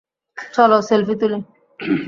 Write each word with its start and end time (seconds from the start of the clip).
চলো 0.53 0.77
সেলফি 0.87 1.15
তুলি! 1.21 1.39